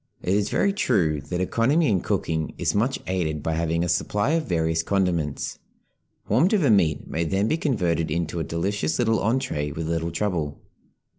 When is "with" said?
9.75-9.87